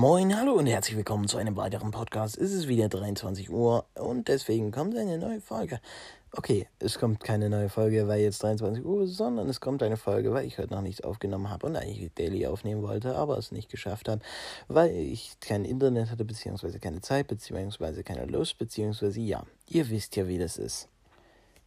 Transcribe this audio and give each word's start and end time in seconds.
Moin, 0.00 0.34
hallo 0.34 0.54
und 0.54 0.64
herzlich 0.64 0.96
willkommen 0.96 1.28
zu 1.28 1.36
einem 1.36 1.56
weiteren 1.56 1.90
Podcast. 1.90 2.38
Es 2.38 2.52
ist 2.52 2.68
wieder 2.68 2.88
23 2.88 3.50
Uhr 3.50 3.84
und 3.92 4.28
deswegen 4.28 4.72
kommt 4.72 4.96
eine 4.96 5.18
neue 5.18 5.42
Folge. 5.42 5.78
Okay, 6.32 6.66
es 6.78 6.98
kommt 6.98 7.22
keine 7.22 7.50
neue 7.50 7.68
Folge, 7.68 8.08
weil 8.08 8.22
jetzt 8.22 8.42
23 8.42 8.82
Uhr 8.82 9.02
ist, 9.02 9.18
sondern 9.18 9.46
es 9.50 9.60
kommt 9.60 9.82
eine 9.82 9.98
Folge, 9.98 10.32
weil 10.32 10.46
ich 10.46 10.56
heute 10.56 10.72
noch 10.72 10.80
nichts 10.80 11.02
aufgenommen 11.02 11.50
habe 11.50 11.66
und 11.66 11.76
eigentlich 11.76 12.10
Daily 12.14 12.46
aufnehmen 12.46 12.80
wollte, 12.80 13.14
aber 13.14 13.36
es 13.36 13.52
nicht 13.52 13.68
geschafft 13.68 14.08
habe, 14.08 14.22
weil 14.68 14.96
ich 14.96 15.36
kein 15.40 15.66
Internet 15.66 16.10
hatte, 16.10 16.24
beziehungsweise 16.24 16.78
keine 16.78 17.02
Zeit, 17.02 17.26
beziehungsweise 17.26 18.02
keine 18.02 18.24
Lust, 18.24 18.56
beziehungsweise 18.56 19.20
ja, 19.20 19.44
ihr 19.68 19.90
wisst 19.90 20.16
ja, 20.16 20.26
wie 20.26 20.38
das 20.38 20.56
ist. 20.56 20.88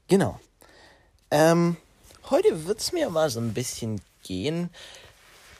Genau. 0.07 0.39
Ähm, 1.29 1.77
heute 2.31 2.65
wird 2.65 2.79
es 2.79 2.93
mir 2.93 3.11
mal 3.11 3.29
so 3.29 3.39
ein 3.39 3.53
bisschen 3.53 4.01
gehen, 4.23 4.71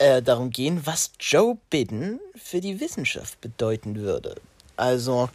äh, 0.04 0.22
darum 0.22 0.50
gehen, 0.50 0.84
was 0.84 1.12
Joe 1.18 1.56
Biden 1.70 2.20
für 2.36 2.60
die 2.60 2.78
Wissenschaft 2.78 3.40
bedeuten 3.40 3.96
würde. 3.96 4.34
Also, 4.76 5.30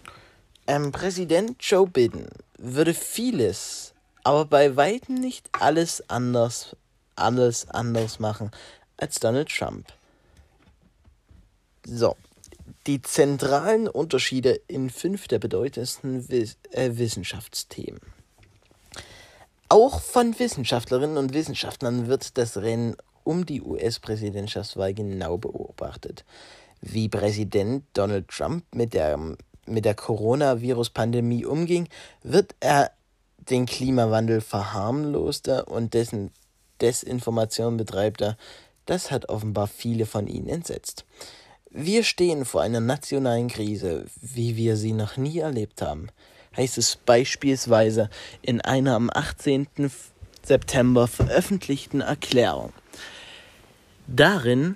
ähm, 0.67 0.91
Präsident 0.91 1.55
Joe 1.59 1.87
Biden 1.87 2.27
würde 2.59 2.93
vieles, 2.93 3.93
aber 4.23 4.45
bei 4.45 4.75
weitem 4.75 5.15
nicht 5.15 5.49
alles 5.59 6.07
anders, 6.07 6.75
alles 7.15 7.67
anders 7.69 8.19
machen 8.19 8.51
als 8.97 9.19
Donald 9.19 9.49
Trump. 9.49 9.87
So, 11.87 12.15
die 12.85 13.01
zentralen 13.01 13.87
Unterschiede 13.87 14.61
in 14.67 14.91
fünf 14.91 15.27
der 15.27 15.39
bedeutendsten 15.39 16.29
Wiss 16.29 16.57
äh, 16.69 16.91
Wissenschaftsthemen. 16.93 18.01
Auch 19.67 20.01
von 20.01 20.37
Wissenschaftlerinnen 20.37 21.17
und 21.17 21.33
Wissenschaftlern 21.33 22.07
wird 22.07 22.37
das 22.37 22.57
Rennen 22.57 22.95
um 23.29 23.45
die 23.45 23.61
US-Präsidentschaftswahl 23.61 24.95
genau 24.95 25.37
beobachtet. 25.37 26.25
Wie 26.81 27.09
Präsident 27.09 27.83
Donald 27.93 28.27
Trump 28.27 28.63
mit 28.73 28.95
der, 28.95 29.19
mit 29.67 29.85
der 29.85 29.93
Coronavirus-Pandemie 29.93 31.45
umging, 31.45 31.87
wird 32.23 32.55
er 32.59 32.89
den 33.37 33.67
Klimawandel 33.67 34.41
verharmloster 34.41 35.67
und 35.67 35.93
dessen 35.93 36.31
Desinformation 36.81 37.77
betreibt 37.77 38.21
er. 38.21 38.35
Das 38.87 39.11
hat 39.11 39.29
offenbar 39.29 39.67
viele 39.67 40.07
von 40.07 40.25
ihnen 40.25 40.49
entsetzt. 40.49 41.05
Wir 41.69 42.03
stehen 42.03 42.45
vor 42.45 42.63
einer 42.63 42.79
nationalen 42.79 43.47
Krise, 43.47 44.05
wie 44.19 44.55
wir 44.55 44.75
sie 44.75 44.93
noch 44.93 45.17
nie 45.17 45.37
erlebt 45.37 45.83
haben, 45.83 46.07
heißt 46.57 46.79
es 46.79 46.95
beispielsweise 46.95 48.09
in 48.41 48.59
einer 48.59 48.95
am 48.95 49.11
18. 49.13 49.67
September 50.43 51.07
veröffentlichten 51.07 52.01
Erklärung. 52.01 52.73
Darin 54.11 54.75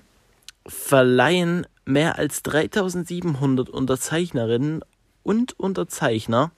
verleihen 0.68 1.66
mehr 1.86 2.20
als 2.20 2.44
3700 2.44 3.68
Unterzeichnerinnen 3.68 4.82
und 5.24 5.60
Unterzeichner 5.60 6.52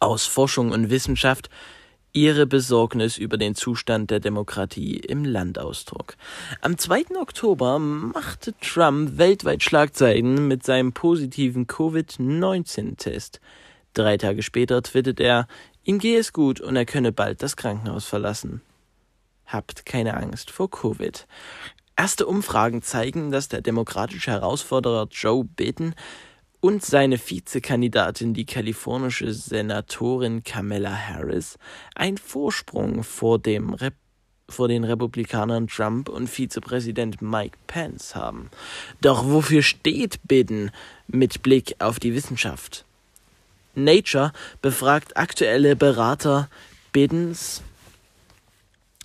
aus 0.00 0.24
Forschung 0.24 0.70
und 0.70 0.88
Wissenschaft 0.88 1.50
ihre 2.14 2.46
Besorgnis 2.46 3.18
über 3.18 3.36
den 3.36 3.54
Zustand 3.54 4.10
der 4.10 4.20
Demokratie 4.20 4.96
im 4.96 5.26
Land 5.26 5.58
Ausdruck. 5.58 6.16
Am 6.62 6.78
2. 6.78 7.16
Oktober 7.20 7.78
machte 7.78 8.54
Trump 8.60 9.18
weltweit 9.18 9.62
Schlagzeilen 9.62 10.48
mit 10.48 10.64
seinem 10.64 10.92
positiven 10.92 11.66
Covid-19-Test. 11.66 13.40
Drei 13.92 14.16
Tage 14.16 14.42
später 14.42 14.82
twittert 14.82 15.20
er, 15.20 15.48
ihm 15.84 15.98
gehe 15.98 16.18
es 16.18 16.32
gut 16.32 16.62
und 16.62 16.76
er 16.76 16.86
könne 16.86 17.12
bald 17.12 17.42
das 17.42 17.56
Krankenhaus 17.56 18.06
verlassen. 18.06 18.62
Habt 19.46 19.86
keine 19.86 20.16
Angst 20.16 20.50
vor 20.50 20.70
Covid. 20.70 21.26
Erste 21.96 22.26
Umfragen 22.26 22.82
zeigen, 22.82 23.30
dass 23.30 23.48
der 23.48 23.60
demokratische 23.60 24.32
Herausforderer 24.32 25.06
Joe 25.10 25.44
Biden 25.44 25.94
und 26.60 26.82
seine 26.82 27.18
Vizekandidatin, 27.18 28.32
die 28.34 28.46
kalifornische 28.46 29.32
Senatorin 29.34 30.42
Kamala 30.44 30.96
Harris, 30.96 31.58
einen 31.94 32.16
Vorsprung 32.16 33.04
vor, 33.04 33.38
dem 33.38 33.74
Rep 33.74 33.94
vor 34.48 34.68
den 34.68 34.84
Republikanern 34.84 35.68
Trump 35.68 36.08
und 36.08 36.28
Vizepräsident 36.28 37.22
Mike 37.22 37.56
Pence 37.66 38.14
haben. 38.14 38.50
Doch 39.00 39.26
wofür 39.26 39.62
steht 39.62 40.20
Biden 40.24 40.70
mit 41.06 41.42
Blick 41.42 41.76
auf 41.78 41.98
die 42.00 42.14
Wissenschaft? 42.14 42.84
Nature 43.74 44.32
befragt 44.62 45.16
aktuelle 45.16 45.76
Berater 45.76 46.48
Bidens 46.92 47.62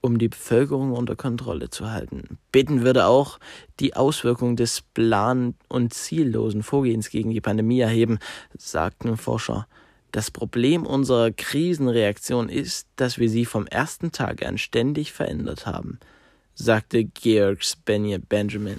um 0.00 0.18
die 0.18 0.28
Bevölkerung 0.28 0.92
unter 0.92 1.16
Kontrolle 1.16 1.70
zu 1.70 1.90
halten. 1.90 2.38
Bitten 2.52 2.82
würde 2.82 3.06
auch 3.06 3.38
die 3.80 3.96
Auswirkungen 3.96 4.54
des 4.54 4.82
plan- 4.82 5.54
und 5.68 5.94
ziellosen 5.94 6.62
Vorgehens 6.62 7.08
gegen 7.08 7.30
die 7.30 7.40
Pandemie 7.40 7.80
erheben, 7.80 8.18
sagten 8.54 9.16
Forscher. 9.16 9.66
Das 10.14 10.30
Problem 10.30 10.86
unserer 10.86 11.32
Krisenreaktion 11.32 12.48
ist, 12.48 12.86
dass 12.94 13.18
wir 13.18 13.28
sie 13.28 13.44
vom 13.44 13.66
ersten 13.66 14.12
Tag 14.12 14.46
an 14.46 14.58
ständig 14.58 15.12
verändert 15.12 15.66
haben, 15.66 15.98
sagte 16.54 17.02
Georg 17.02 17.58
Benjamin, 17.84 18.78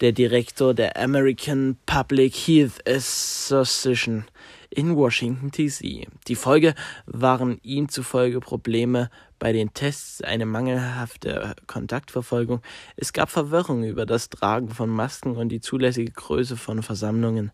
der 0.00 0.12
Direktor 0.12 0.72
der 0.72 0.96
American 0.96 1.76
Public 1.84 2.34
Health 2.34 2.88
Association 2.88 4.24
in 4.70 4.96
Washington, 4.96 5.50
D.C. 5.50 6.08
Die 6.26 6.34
Folge 6.34 6.74
waren 7.04 7.60
ihm 7.62 7.90
zufolge 7.90 8.40
Probleme 8.40 9.10
bei 9.38 9.52
den 9.52 9.74
Tests, 9.74 10.22
eine 10.22 10.46
mangelhafte 10.46 11.56
Kontaktverfolgung. 11.66 12.62
Es 12.96 13.12
gab 13.12 13.28
Verwirrung 13.28 13.84
über 13.84 14.06
das 14.06 14.30
Tragen 14.30 14.70
von 14.70 14.88
Masken 14.88 15.36
und 15.36 15.50
die 15.50 15.60
zulässige 15.60 16.10
Größe 16.10 16.56
von 16.56 16.82
Versammlungen 16.82 17.52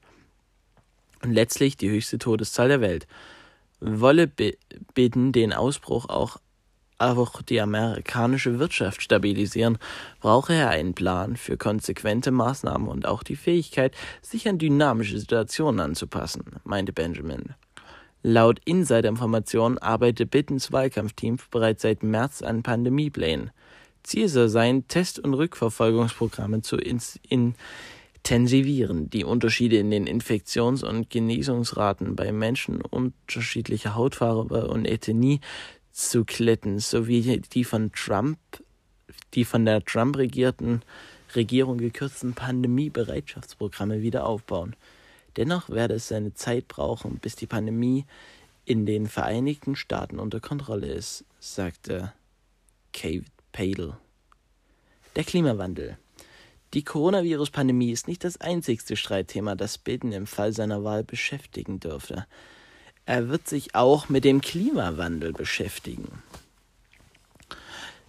und 1.26 1.34
letztlich 1.34 1.76
die 1.76 1.90
höchste 1.90 2.18
Todeszahl 2.18 2.68
der 2.68 2.80
Welt. 2.80 3.06
Wolle 3.80 4.30
Biden 4.94 5.32
den 5.32 5.52
Ausbruch 5.52 6.08
auch 6.08 6.38
auch 6.98 7.42
die 7.42 7.60
amerikanische 7.60 8.58
Wirtschaft 8.58 9.02
stabilisieren, 9.02 9.76
brauche 10.20 10.54
er 10.54 10.70
einen 10.70 10.94
Plan 10.94 11.36
für 11.36 11.58
konsequente 11.58 12.30
Maßnahmen 12.30 12.88
und 12.88 13.06
auch 13.06 13.22
die 13.22 13.36
Fähigkeit, 13.36 13.94
sich 14.22 14.48
an 14.48 14.56
dynamische 14.56 15.18
Situationen 15.18 15.80
anzupassen, 15.80 16.44
meinte 16.64 16.94
Benjamin. 16.94 17.54
Laut 18.22 18.60
Insider-Informationen 18.64 19.76
arbeitet 19.78 20.30
Bittens 20.30 20.72
Wahlkampfteam 20.72 21.36
bereits 21.50 21.82
seit 21.82 22.02
März 22.02 22.40
an 22.40 22.62
Pandemieplänen. 22.62 23.50
Ziel 24.02 24.28
soll 24.28 24.48
sein, 24.48 24.88
Test- 24.88 25.18
und 25.18 25.34
Rückverfolgungsprogramme 25.34 26.62
zu 26.62 26.76
in, 26.76 27.00
in 27.28 27.54
intensivieren. 28.26 29.08
Die 29.08 29.22
Unterschiede 29.22 29.76
in 29.76 29.92
den 29.92 30.08
Infektions- 30.08 30.82
und 30.82 31.10
Genesungsraten 31.10 32.16
bei 32.16 32.32
Menschen 32.32 32.80
unterschiedlicher 32.80 33.94
Hautfarbe 33.94 34.66
und 34.66 34.84
Ethnie 34.84 35.40
zu 35.92 36.24
klitten, 36.24 36.80
sowie 36.80 37.38
die 37.38 37.62
von 37.62 37.92
Trump, 37.92 38.38
die 39.34 39.44
von 39.44 39.64
der 39.64 39.84
Trump 39.84 40.16
regierten 40.16 40.82
Regierung 41.36 41.78
gekürzten 41.78 42.34
Pandemiebereitschaftsprogramme 42.34 44.02
wieder 44.02 44.26
aufbauen. 44.26 44.74
Dennoch 45.36 45.70
werde 45.70 45.94
es 45.94 46.08
seine 46.08 46.34
Zeit 46.34 46.66
brauchen, 46.66 47.18
bis 47.18 47.36
die 47.36 47.46
Pandemie 47.46 48.06
in 48.64 48.86
den 48.86 49.06
Vereinigten 49.06 49.76
Staaten 49.76 50.18
unter 50.18 50.40
Kontrolle 50.40 50.88
ist, 50.88 51.24
sagte 51.38 52.12
Kate 52.92 53.26
Padel. 53.52 53.96
Der 55.14 55.22
Klimawandel. 55.22 55.96
Die 56.74 56.84
Coronavirus-Pandemie 56.84 57.90
ist 57.90 58.08
nicht 58.08 58.24
das 58.24 58.40
einzigste 58.40 58.96
Streitthema, 58.96 59.54
das 59.54 59.78
Biden 59.78 60.12
im 60.12 60.26
Fall 60.26 60.52
seiner 60.52 60.84
Wahl 60.84 61.04
beschäftigen 61.04 61.80
dürfte. 61.80 62.26
Er 63.06 63.28
wird 63.28 63.48
sich 63.48 63.74
auch 63.74 64.08
mit 64.08 64.24
dem 64.24 64.40
Klimawandel 64.40 65.32
beschäftigen. 65.32 66.22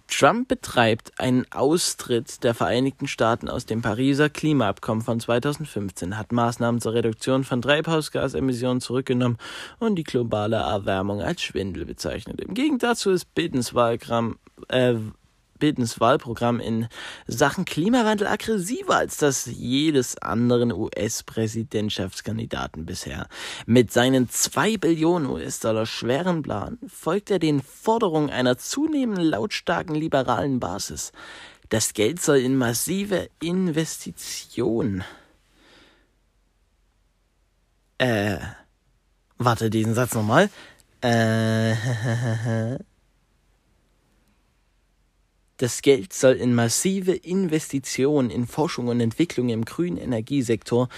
Trump 0.08 0.48
betreibt 0.48 1.12
einen 1.20 1.44
Austritt 1.52 2.42
der 2.42 2.54
Vereinigten 2.54 3.06
Staaten 3.06 3.48
aus 3.48 3.66
dem 3.66 3.82
Pariser 3.82 4.30
Klimaabkommen 4.30 5.04
von 5.04 5.20
2015, 5.20 6.16
hat 6.16 6.32
Maßnahmen 6.32 6.80
zur 6.80 6.94
Reduktion 6.94 7.44
von 7.44 7.60
Treibhausgasemissionen 7.60 8.80
zurückgenommen 8.80 9.36
und 9.78 9.96
die 9.96 10.04
globale 10.04 10.56
Erwärmung 10.56 11.20
als 11.20 11.42
Schwindel 11.42 11.84
bezeichnet. 11.84 12.40
Im 12.40 12.54
Gegensatz 12.54 13.00
dazu 13.00 13.10
ist 13.10 13.34
Bidens 13.34 13.74
Wahlprogramm, 13.74 14.38
äh, 14.68 14.94
Bidens 15.58 15.98
Wahlprogramm 16.00 16.60
in 16.60 16.88
Sachen 17.26 17.64
Klimawandel 17.64 18.26
aggressiver 18.26 18.96
als 18.96 19.16
das 19.16 19.46
jedes 19.46 20.18
anderen 20.18 20.70
US-Präsidentschaftskandidaten 20.72 22.84
bisher. 22.86 23.28
Mit 23.66 23.92
seinen 23.92 24.28
zwei 24.28 24.76
Billionen 24.76 25.30
US-Dollar 25.30 25.86
schweren 25.86 26.42
Plan 26.42 26.78
folgt 26.86 27.30
er 27.30 27.38
den 27.38 27.62
Forderungen 27.62 28.30
einer 28.30 28.58
zunehmend 28.58 29.22
lautstarken 29.22 29.94
liberalen 29.94 30.60
Basis. 30.60 31.12
Das 31.68 31.92
Geld 31.92 32.20
soll 32.20 32.38
in 32.38 32.56
massive 32.56 33.28
Investitionen. 33.40 35.04
Äh, 37.98 38.38
warte, 39.36 39.70
diesen 39.70 39.94
Satz 39.94 40.14
nochmal. 40.14 40.50
Äh, 41.02 41.74
Das 45.58 45.82
Geld 45.82 46.12
soll 46.12 46.34
in 46.34 46.54
massive 46.54 47.12
Investitionen 47.12 48.30
in 48.30 48.46
Forschung 48.46 48.86
und 48.86 49.00
Entwicklung 49.00 49.48
im 49.48 49.64
grünen 49.64 49.96
Energiesektor 49.96 50.88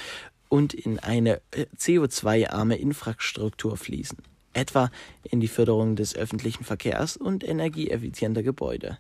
und 0.51 0.75
in 0.75 0.99
eine 0.99 1.41
äh, 1.53 1.65
CO2-arme 1.79 2.77
Infrastruktur 2.77 3.79
fließen, 3.79 4.19
etwa 4.53 4.91
in 5.23 5.41
die 5.41 5.49
Förderung 5.49 5.97
des 5.97 6.15
öffentlichen 6.15 6.65
Verkehrs 6.65 7.17
und 7.17 7.43
energieeffizienter 7.43 8.43
Gebäude. 8.43 8.99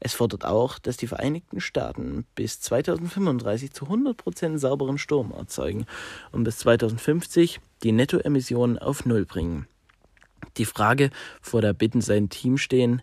Es 0.00 0.14
fordert 0.14 0.46
auch, 0.46 0.78
dass 0.78 0.96
die 0.96 1.06
Vereinigten 1.06 1.60
Staaten 1.60 2.24
bis 2.34 2.62
2035 2.62 3.70
zu 3.70 3.84
100 3.84 4.16
Prozent 4.16 4.60
sauberen 4.60 4.96
Strom 4.96 5.30
erzeugen 5.32 5.84
und 6.30 6.44
bis 6.44 6.56
2050 6.58 7.60
die 7.82 7.92
Nettoemissionen 7.92 8.78
auf 8.78 9.04
Null 9.04 9.26
bringen. 9.26 9.66
Die 10.56 10.64
Frage, 10.64 11.10
vor 11.42 11.60
der 11.60 11.74
Bitten 11.74 12.00
sein 12.00 12.30
Team 12.30 12.56
stehen, 12.56 13.02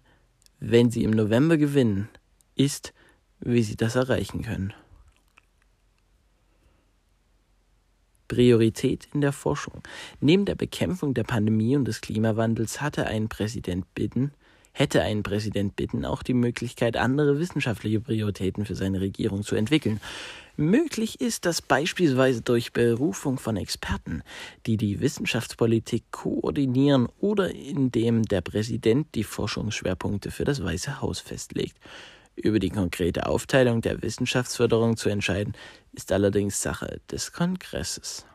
wenn 0.59 0.91
sie 0.91 1.03
im 1.03 1.11
November 1.11 1.57
gewinnen, 1.57 2.09
ist, 2.55 2.93
wie 3.39 3.63
sie 3.63 3.75
das 3.75 3.95
erreichen 3.95 4.43
können. 4.43 4.73
Priorität 8.27 9.07
in 9.13 9.21
der 9.21 9.33
Forschung. 9.33 9.81
Neben 10.21 10.45
der 10.45 10.55
Bekämpfung 10.55 11.13
der 11.13 11.23
Pandemie 11.23 11.75
und 11.75 11.85
des 11.85 12.01
Klimawandels 12.01 12.79
hatte 12.79 13.07
ein 13.07 13.27
Präsident 13.27 13.93
Biden 13.95 14.31
hätte 14.79 15.01
ein 15.01 15.23
Präsident 15.23 15.75
Biden 15.75 16.05
auch 16.05 16.23
die 16.23 16.33
Möglichkeit, 16.33 16.95
andere 16.95 17.37
wissenschaftliche 17.37 17.99
Prioritäten 17.99 18.65
für 18.65 18.75
seine 18.75 19.01
Regierung 19.01 19.43
zu 19.43 19.55
entwickeln. 19.55 19.99
Möglich 20.55 21.19
ist 21.19 21.45
das 21.45 21.61
beispielsweise 21.61 22.41
durch 22.41 22.71
Berufung 22.71 23.37
von 23.39 23.57
Experten, 23.57 24.23
die 24.65 24.77
die 24.77 25.01
Wissenschaftspolitik 25.01 26.05
koordinieren 26.11 27.09
oder 27.19 27.53
indem 27.53 28.23
der 28.23 28.39
Präsident 28.39 29.07
die 29.15 29.25
Forschungsschwerpunkte 29.25 30.31
für 30.31 30.45
das 30.45 30.63
Weiße 30.63 31.01
Haus 31.01 31.19
festlegt. 31.19 31.75
Über 32.37 32.59
die 32.59 32.69
konkrete 32.69 33.27
Aufteilung 33.27 33.81
der 33.81 34.01
Wissenschaftsförderung 34.01 34.95
zu 34.95 35.09
entscheiden, 35.09 35.55
ist 35.91 36.13
allerdings 36.13 36.61
Sache 36.61 37.01
des 37.11 37.33
Kongresses. 37.33 38.25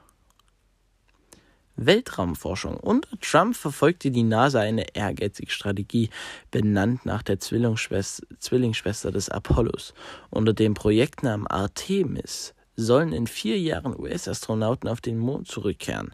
Weltraumforschung. 1.86 2.76
Unter 2.76 3.18
Trump 3.20 3.56
verfolgte 3.56 4.10
die 4.10 4.22
NASA 4.22 4.60
eine 4.60 4.94
ehrgeizige 4.94 5.50
Strategie, 5.50 6.10
benannt 6.50 7.06
nach 7.06 7.22
der 7.22 7.38
Zwillingsschwester 7.40 9.10
des 9.10 9.28
Apollos. 9.28 9.94
Unter 10.30 10.52
dem 10.52 10.74
Projektnamen 10.74 11.46
Artemis 11.46 12.54
sollen 12.76 13.12
in 13.12 13.26
vier 13.26 13.58
Jahren 13.58 13.98
US-Astronauten 13.98 14.88
auf 14.88 15.00
den 15.00 15.18
Mond 15.18 15.48
zurückkehren. 15.48 16.12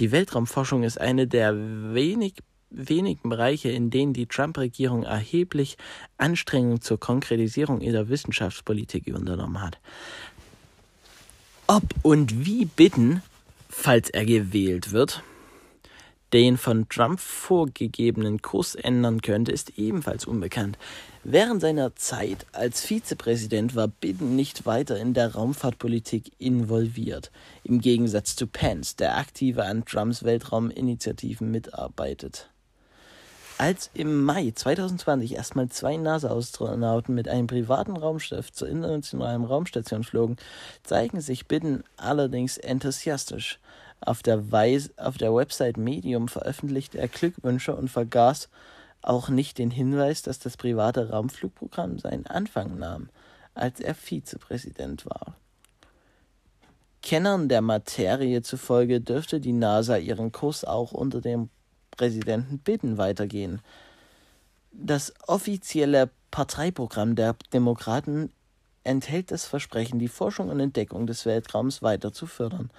Die 0.00 0.12
Weltraumforschung 0.12 0.84
ist 0.84 1.00
eine 1.00 1.26
der 1.26 1.54
wenig, 1.56 2.34
wenigen 2.70 3.30
Bereiche, 3.30 3.70
in 3.70 3.90
denen 3.90 4.12
die 4.12 4.26
Trump-Regierung 4.26 5.02
erheblich 5.02 5.76
Anstrengungen 6.18 6.80
zur 6.80 7.00
Konkretisierung 7.00 7.80
ihrer 7.80 8.08
Wissenschaftspolitik 8.08 9.06
unternommen 9.08 9.60
hat. 9.60 9.78
Ob 11.66 11.82
und 12.02 12.46
wie 12.46 12.64
Bitten 12.64 13.22
falls 13.68 14.10
er 14.10 14.24
gewählt 14.24 14.92
wird, 14.92 15.22
den 16.32 16.58
von 16.58 16.88
Trump 16.88 17.20
vorgegebenen 17.20 18.42
Kurs 18.42 18.74
ändern 18.74 19.22
könnte, 19.22 19.50
ist 19.52 19.78
ebenfalls 19.78 20.26
unbekannt. 20.26 20.76
Während 21.24 21.60
seiner 21.60 21.96
Zeit 21.96 22.46
als 22.52 22.82
Vizepräsident 22.82 23.74
war 23.74 23.88
Biden 23.88 24.36
nicht 24.36 24.66
weiter 24.66 24.98
in 24.98 25.14
der 25.14 25.34
Raumfahrtpolitik 25.34 26.32
involviert, 26.38 27.30
im 27.64 27.80
Gegensatz 27.80 28.36
zu 28.36 28.46
Pence, 28.46 28.96
der 28.96 29.16
aktiver 29.16 29.64
an 29.64 29.84
Trumps 29.84 30.22
Weltrauminitiativen 30.22 31.50
mitarbeitet. 31.50 32.50
Als 33.58 33.90
im 33.92 34.22
Mai 34.22 34.52
2020 34.54 35.34
erstmal 35.34 35.68
zwei 35.68 35.96
NASA-Astronauten 35.96 37.12
mit 37.12 37.28
einem 37.28 37.48
privaten 37.48 37.96
Raumschiff 37.96 38.52
zur 38.52 38.68
internationalen 38.68 39.44
Raumstation 39.44 40.04
flogen, 40.04 40.36
zeigen 40.84 41.20
sich 41.20 41.48
Biden 41.48 41.82
allerdings 41.96 42.56
enthusiastisch. 42.56 43.58
Auf 44.00 44.22
der, 44.22 44.52
Weise, 44.52 44.92
auf 44.96 45.18
der 45.18 45.34
Website 45.34 45.76
Medium 45.76 46.28
veröffentlichte 46.28 46.98
er 46.98 47.08
Glückwünsche 47.08 47.74
und 47.74 47.88
vergaß 47.88 48.48
auch 49.02 49.28
nicht 49.28 49.58
den 49.58 49.72
Hinweis, 49.72 50.22
dass 50.22 50.38
das 50.38 50.56
private 50.56 51.10
Raumflugprogramm 51.10 51.98
seinen 51.98 52.28
Anfang 52.28 52.78
nahm, 52.78 53.08
als 53.54 53.80
er 53.80 53.96
Vizepräsident 53.96 55.04
war. 55.04 55.34
Kennern 57.02 57.48
der 57.48 57.62
Materie 57.62 58.40
zufolge 58.42 59.00
dürfte 59.00 59.40
die 59.40 59.52
NASA 59.52 59.96
ihren 59.96 60.30
Kurs 60.30 60.64
auch 60.64 60.92
unter 60.92 61.20
dem 61.20 61.50
Präsidenten 61.98 62.58
Biden 62.60 62.96
weitergehen. 62.96 63.60
Das 64.72 65.12
offizielle 65.26 66.08
Parteiprogramm 66.30 67.14
der 67.14 67.36
Demokraten 67.52 68.32
enthält 68.84 69.30
das 69.30 69.44
Versprechen, 69.44 69.98
die 69.98 70.08
Forschung 70.08 70.48
und 70.48 70.60
Entdeckung 70.60 71.06
des 71.06 71.26
Weltraums 71.26 71.82
weiter 71.82 72.12
zu 72.12 72.26
fördern, 72.26 72.70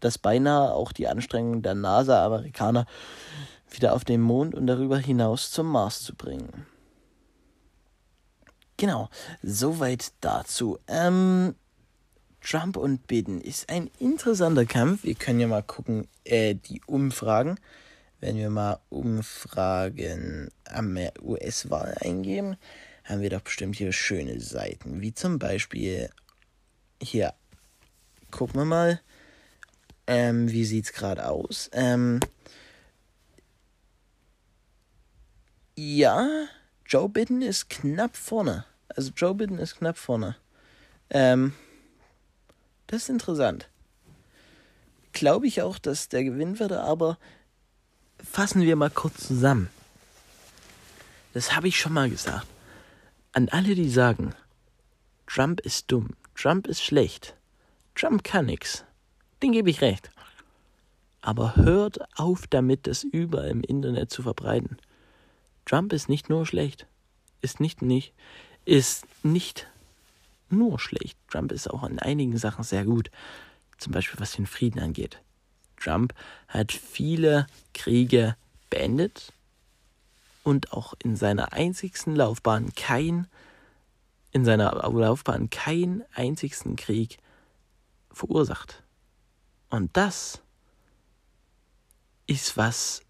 das 0.00 0.18
beinahe 0.18 0.74
auch 0.74 0.92
die 0.92 1.08
Anstrengungen 1.08 1.62
der 1.62 1.74
NASA-Amerikaner 1.74 2.86
wieder 3.70 3.94
auf 3.94 4.04
den 4.04 4.20
Mond 4.20 4.54
und 4.54 4.66
darüber 4.66 4.98
hinaus 4.98 5.50
zum 5.50 5.70
Mars 5.70 6.02
zu 6.02 6.14
bringen. 6.14 6.66
Genau, 8.76 9.08
soweit 9.42 10.12
dazu. 10.20 10.78
Ähm, 10.86 11.54
Trump 12.42 12.76
und 12.76 13.06
Biden 13.06 13.40
ist 13.40 13.70
ein 13.70 13.90
interessanter 13.98 14.66
Kampf. 14.66 15.04
Wir 15.04 15.14
können 15.14 15.40
ja 15.40 15.46
mal 15.46 15.62
gucken, 15.62 16.06
äh, 16.24 16.54
die 16.54 16.82
Umfragen 16.86 17.58
wenn 18.20 18.36
wir 18.36 18.50
mal 18.50 18.80
Umfragen 18.88 20.50
am 20.64 20.98
US-Wahl 21.22 21.96
eingeben, 22.00 22.56
haben 23.04 23.20
wir 23.20 23.30
doch 23.30 23.42
bestimmt 23.42 23.76
hier 23.76 23.92
schöne 23.92 24.40
Seiten, 24.40 25.00
wie 25.00 25.14
zum 25.14 25.38
Beispiel 25.38 26.10
hier. 27.02 27.34
Gucken 28.30 28.60
wir 28.60 28.64
mal, 28.64 29.00
ähm, 30.06 30.50
wie 30.50 30.64
sieht's 30.64 30.92
gerade 30.92 31.28
aus? 31.28 31.70
Ähm, 31.72 32.20
ja, 35.76 36.48
Joe 36.84 37.08
Biden 37.08 37.42
ist 37.42 37.68
knapp 37.70 38.16
vorne. 38.16 38.64
Also 38.88 39.12
Joe 39.16 39.34
Biden 39.34 39.58
ist 39.58 39.76
knapp 39.76 39.98
vorne. 39.98 40.36
Ähm, 41.10 41.52
das 42.86 43.02
ist 43.02 43.08
interessant. 43.10 43.68
Glaube 45.12 45.46
ich 45.46 45.62
auch, 45.62 45.78
dass 45.78 46.08
der 46.08 46.24
gewinnen 46.24 46.58
würde, 46.58 46.80
aber 46.80 47.18
fassen 48.22 48.62
wir 48.62 48.76
mal 48.76 48.90
kurz 48.90 49.26
zusammen. 49.26 49.68
Das 51.32 51.54
habe 51.54 51.68
ich 51.68 51.78
schon 51.78 51.92
mal 51.92 52.08
gesagt. 52.08 52.46
An 53.32 53.48
alle, 53.50 53.74
die 53.74 53.90
sagen, 53.90 54.34
Trump 55.26 55.60
ist 55.60 55.90
dumm, 55.92 56.10
Trump 56.34 56.66
ist 56.66 56.82
schlecht, 56.82 57.34
Trump 57.94 58.24
kann 58.24 58.46
nix, 58.46 58.84
den 59.42 59.52
gebe 59.52 59.68
ich 59.68 59.80
recht. 59.80 60.10
Aber 61.20 61.56
hört 61.56 61.98
auf 62.18 62.46
damit, 62.46 62.86
das 62.86 63.02
überall 63.02 63.50
im 63.50 63.62
Internet 63.62 64.10
zu 64.10 64.22
verbreiten. 64.22 64.78
Trump 65.64 65.92
ist 65.92 66.08
nicht 66.08 66.30
nur 66.30 66.46
schlecht, 66.46 66.86
ist 67.42 67.60
nicht 67.60 67.82
nicht, 67.82 68.14
ist 68.64 69.04
nicht 69.24 69.66
nur 70.48 70.78
schlecht. 70.78 71.18
Trump 71.28 71.52
ist 71.52 71.68
auch 71.68 71.84
in 71.84 71.98
einigen 71.98 72.38
Sachen 72.38 72.64
sehr 72.64 72.84
gut, 72.84 73.10
zum 73.78 73.92
Beispiel 73.92 74.20
was 74.20 74.32
den 74.32 74.46
Frieden 74.46 74.78
angeht. 74.78 75.20
Trump 75.76 76.14
hat 76.48 76.72
viele 76.72 77.46
Kriege 77.74 78.36
beendet 78.70 79.32
und 80.42 80.72
auch 80.72 80.94
in 81.02 81.16
seiner 81.16 81.52
einzigsten 81.52 82.14
Laufbahn 82.14 82.72
kein 82.74 83.26
in 84.36 84.44
seiner 84.44 84.72
Laufbahn 84.92 85.48
keinen 85.48 86.04
einzigsten 86.14 86.76
Krieg 86.76 87.16
verursacht. 88.12 88.82
Und 89.70 89.96
das 89.96 90.42
ist 92.26 92.56
was, 92.56 93.02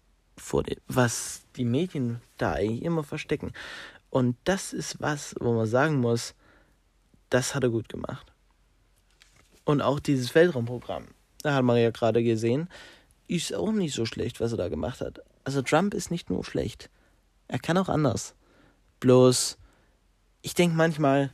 was 0.87 1.41
die 1.57 1.65
Medien 1.65 2.21
da 2.37 2.53
eigentlich 2.53 2.83
immer 2.83 3.03
verstecken. 3.03 3.51
Und 4.09 4.37
das 4.45 4.71
ist 4.71 5.01
was, 5.01 5.35
wo 5.41 5.53
man 5.53 5.67
sagen 5.67 5.97
muss, 5.97 6.33
das 7.29 7.55
hat 7.55 7.63
er 7.63 7.69
gut 7.69 7.89
gemacht. 7.89 8.31
Und 9.65 9.81
auch 9.81 9.99
dieses 9.99 10.33
Weltraumprogramm, 10.33 11.07
da 11.43 11.53
hat 11.53 11.63
man 11.63 11.77
ja 11.77 11.91
gerade 11.91 12.23
gesehen, 12.23 12.69
ist 13.27 13.53
auch 13.53 13.71
nicht 13.71 13.93
so 13.93 14.05
schlecht, 14.05 14.39
was 14.39 14.51
er 14.51 14.57
da 14.57 14.69
gemacht 14.69 15.01
hat. 15.01 15.21
Also 15.43 15.61
Trump 15.61 15.93
ist 15.93 16.11
nicht 16.11 16.29
nur 16.29 16.43
schlecht, 16.43 16.89
er 17.47 17.59
kann 17.59 17.77
auch 17.77 17.89
anders. 17.89 18.35
Bloß, 18.99 19.57
ich 20.41 20.53
denke 20.53 20.75
manchmal, 20.75 21.31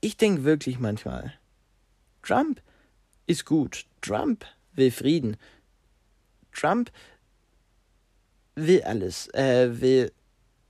ich 0.00 0.16
denke 0.16 0.44
wirklich 0.44 0.78
manchmal, 0.78 1.34
Trump 2.22 2.60
ist 3.26 3.44
gut. 3.44 3.86
Trump 4.00 4.44
will 4.72 4.90
Frieden. 4.90 5.36
Trump 6.52 6.90
will 8.54 8.82
alles. 8.82 9.28
Er 9.28 9.80
will, 9.80 10.12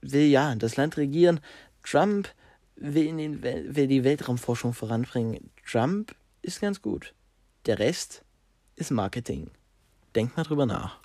will 0.01 0.27
ja 0.27 0.55
das 0.55 0.75
Land 0.75 0.97
regieren. 0.97 1.39
Trump 1.83 2.29
will, 2.75 3.07
in 3.07 3.17
den, 3.17 3.43
will 3.43 3.87
die 3.87 4.03
Weltraumforschung 4.03 4.73
voranbringen. 4.73 5.49
Trump 5.65 6.15
ist 6.41 6.61
ganz 6.61 6.81
gut. 6.81 7.13
Der 7.67 7.79
Rest 7.79 8.23
ist 8.77 8.91
Marketing. 8.91 9.51
Denkt 10.15 10.37
mal 10.37 10.43
drüber 10.43 10.65
nach. 10.65 11.01